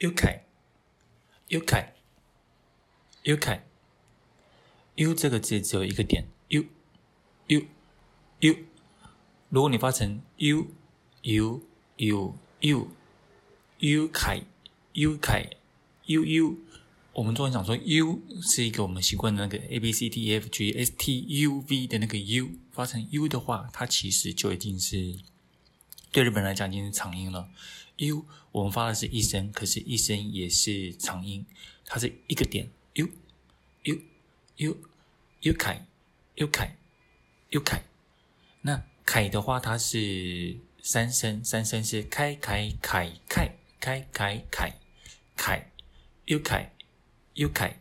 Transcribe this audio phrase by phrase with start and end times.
[0.00, 0.46] u 凯
[1.48, 1.94] ，u 凯
[3.24, 3.66] ，u 凯
[4.94, 6.64] ，u 这个字只有一个点，u
[7.48, 7.66] u
[8.40, 8.56] u。
[9.50, 10.68] 如果你发成 u
[11.22, 11.60] u
[11.98, 12.88] u u
[13.80, 14.42] u 凯
[14.94, 15.50] ，u 凯
[16.06, 16.56] ，u u，
[17.12, 23.06] 我们中文讲说 u 是一个我们习惯的那个 a b c d e f g s t u v 的那个 u，发成
[23.10, 25.16] u 的话，它其实就已经是
[26.12, 27.48] 对日本来讲已经是长音了。
[27.96, 31.46] u 我们发的是一声，可是一声也是长音，
[31.84, 32.68] 它是一个点。
[32.94, 33.08] u
[33.84, 33.98] u
[34.56, 34.76] u
[35.42, 35.86] u 凯
[36.34, 36.76] u 凯
[37.50, 37.84] u 凯，
[38.62, 44.78] 那凯的话，它是三声，三声是开开凯凯开开凯
[45.36, 45.70] 凯
[46.24, 46.72] u 凯
[47.34, 47.78] u 凯